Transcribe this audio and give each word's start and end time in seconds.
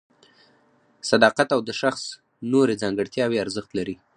صداقت 1.09 1.47
او 1.55 1.59
د 1.67 1.69
شخص 1.81 2.03
نورې 2.53 2.75
ځانګړتیاوې 2.81 3.41
ارزښت 3.43 3.71
لري. 3.77 3.95